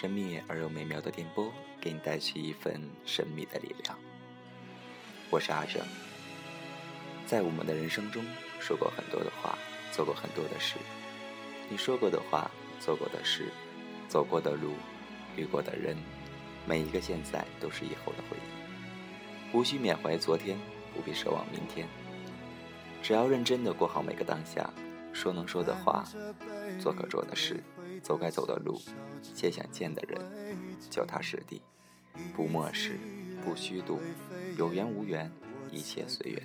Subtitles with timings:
[0.00, 3.98] 神秘而又美妙的电波，给你带去一份神秘的力量。
[5.28, 5.84] 我是阿正，
[7.26, 8.24] 在我们的人生中，
[8.60, 9.58] 说过很多的话，
[9.90, 10.76] 做过很多的事。
[11.68, 12.48] 你说过的话，
[12.78, 13.48] 做过的事，
[14.06, 14.74] 走过的路，
[15.36, 15.96] 遇过的人，
[16.64, 19.56] 每一个现在都是以后的回忆。
[19.56, 20.56] 无需缅怀昨天，
[20.94, 21.88] 不必奢望明天，
[23.02, 24.72] 只要认真的过好每个当下。
[25.12, 26.04] 说能说的话，
[26.80, 27.60] 做可做的事，
[28.02, 28.80] 走该走的路，
[29.34, 30.20] 见想见的人，
[30.90, 31.62] 脚踏实地，
[32.34, 32.98] 不漠视，
[33.44, 34.00] 不虚度，
[34.56, 35.30] 有缘无缘，
[35.70, 36.42] 一切随缘。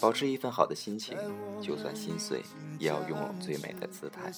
[0.00, 1.16] 保持一份好的心情，
[1.62, 2.42] 就算心碎，
[2.78, 4.32] 也要拥有最美的姿态。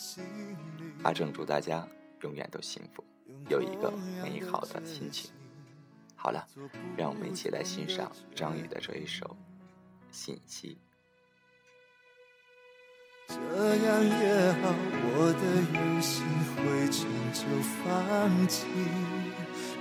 [1.03, 1.87] 阿正祝大家
[2.23, 3.05] 永远都幸福，
[3.49, 3.93] 有一个
[4.23, 5.31] 美好的心情。
[6.15, 6.47] 好了，
[6.97, 9.25] 让我们一起来欣赏张宇的这一首
[10.11, 10.77] 《信息》。
[13.81, 14.11] 这样也
[14.61, 14.75] 好，
[15.15, 15.43] 我的
[15.79, 16.25] 用心
[16.57, 16.59] 灰
[16.91, 17.41] 尘就
[17.79, 17.87] 放
[18.49, 18.67] 弃，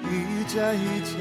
[0.03, 0.13] 一
[0.45, 1.17] 站一站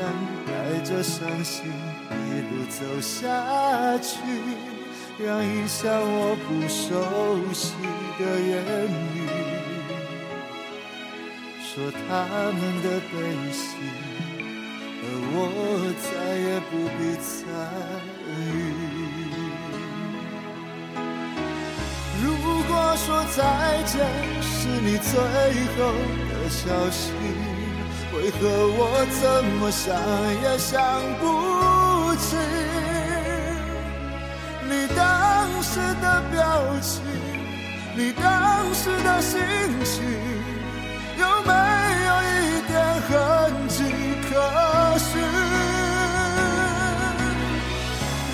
[0.47, 0.51] 带
[0.85, 1.73] 着伤心
[2.11, 4.21] 一路走下去，
[5.25, 6.85] 让一向我不熟
[7.55, 7.73] 悉
[8.19, 8.53] 的言
[9.15, 9.25] 语，
[11.63, 12.05] 说他
[12.53, 13.17] 们的悲
[13.53, 13.65] 喜，
[15.01, 15.35] 而我
[16.05, 16.07] 再
[16.45, 17.33] 也不必参
[18.29, 18.86] 与。
[22.97, 24.01] 说再见
[24.41, 25.13] 是你最
[25.77, 25.93] 后
[26.31, 27.13] 的消息，
[28.15, 28.39] 为何
[28.79, 28.81] 我
[29.21, 29.95] 怎么想
[30.43, 30.81] 也想
[31.21, 31.23] 不
[32.17, 32.37] 起
[34.69, 36.41] 你当时的表
[36.81, 37.03] 情，
[37.95, 39.41] 你当时的心
[39.85, 40.03] 情，
[41.19, 41.53] 有没
[42.07, 42.35] 有一
[42.67, 43.11] 点痕
[43.69, 43.85] 迹
[44.29, 44.29] 可
[44.99, 45.21] 寻？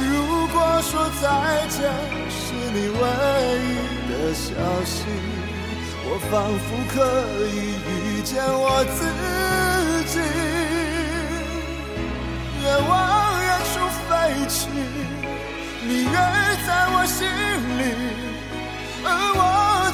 [0.09, 0.91] 如果说
[1.21, 1.77] 再见
[2.31, 3.03] 是你唯
[3.99, 4.02] 一。
[4.23, 5.03] 的消息，
[6.05, 6.97] 我仿佛可
[7.49, 8.99] 以遇见我自
[10.07, 10.15] 己。
[12.63, 12.91] 愿往
[13.43, 13.75] 远处
[14.07, 14.11] 飞
[14.49, 14.55] 去，
[15.83, 16.15] 你越
[16.65, 17.19] 在我心
[17.81, 17.83] 里，
[19.05, 19.41] 而我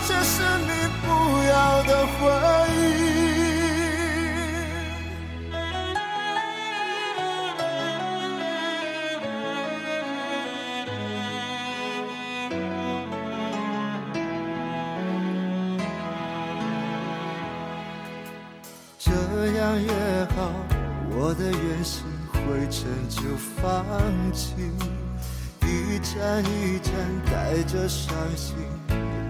[0.06, 0.36] 却是
[0.68, 1.06] 你不
[1.48, 2.20] 要的回
[2.76, 2.77] 忆。
[19.76, 19.92] 也
[20.36, 20.52] 好，
[21.10, 22.38] 我的远行灰
[22.70, 23.20] 尘就
[23.60, 23.84] 放
[24.32, 24.54] 弃，
[25.62, 26.92] 一站一站
[27.26, 28.56] 带着伤心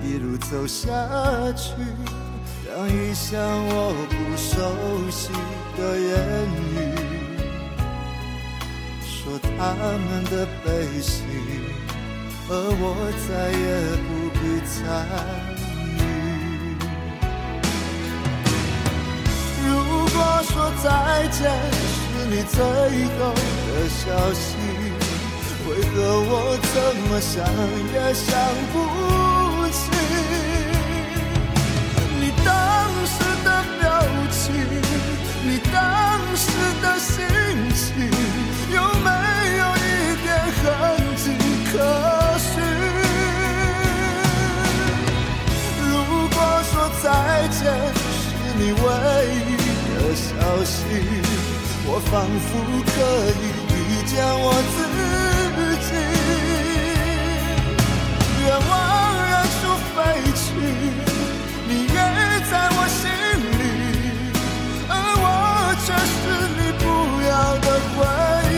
[0.02, 0.90] 一路走下
[1.56, 1.72] 去，
[2.66, 5.32] 让一向我不熟悉
[5.76, 6.08] 的言
[6.74, 6.76] 语，
[9.02, 10.66] 说他们的悲
[11.00, 11.22] 喜，
[12.48, 12.84] 而我
[13.26, 13.66] 再也
[14.06, 14.76] 不必参。
[20.18, 20.52] 果说
[20.82, 20.86] 再
[21.28, 21.38] 见
[21.78, 22.58] 是你最
[23.14, 24.02] 后的消
[24.34, 24.46] 息，
[25.64, 25.94] 为何
[26.26, 26.32] 我
[26.74, 27.34] 怎么想
[27.94, 28.26] 也想
[28.72, 28.74] 不
[29.70, 29.80] 起
[32.20, 32.48] 你当
[33.06, 33.14] 时
[33.44, 33.46] 的
[33.78, 33.82] 表
[34.32, 34.42] 情，
[35.44, 35.76] 你当
[36.34, 36.42] 时
[36.82, 37.14] 的心
[37.76, 37.86] 情，
[38.74, 39.08] 有没
[39.56, 39.88] 有一
[40.24, 40.26] 点
[40.58, 40.64] 痕
[41.16, 41.22] 迹
[41.70, 41.72] 可
[42.38, 42.50] 寻？
[45.80, 45.92] 如
[46.34, 46.36] 果
[46.72, 47.06] 说再
[47.48, 47.62] 见
[47.94, 48.26] 是
[48.58, 48.84] 你唯
[49.54, 49.67] 一。
[50.18, 50.30] 消
[50.64, 50.74] 息，
[51.86, 52.12] 我仿
[52.46, 52.50] 佛
[52.90, 52.94] 可
[53.38, 54.76] 以遇见我自
[55.86, 55.90] 己。
[58.42, 58.70] 愿往
[59.28, 59.60] 远处
[59.94, 59.96] 飞
[60.34, 60.42] 去，
[61.68, 61.96] 你约
[62.50, 63.00] 在我心
[63.58, 63.62] 里，
[64.88, 64.92] 而
[65.22, 65.26] 我
[65.84, 66.20] 却是
[66.58, 66.84] 你不
[67.28, 67.32] 要
[67.64, 67.96] 的回
[68.54, 68.56] 忆。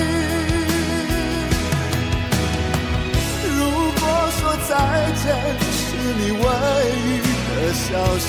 [3.59, 3.61] 如
[4.01, 4.03] 果
[4.39, 4.71] 说再
[5.23, 5.25] 见
[5.71, 5.79] 是
[6.19, 6.43] 你唯
[7.05, 7.09] 一
[7.47, 7.89] 的消
[8.19, 8.29] 息。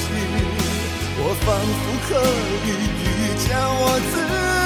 [1.23, 2.19] 我仿佛可
[2.65, 2.69] 以
[3.03, 4.60] 遇见我自己。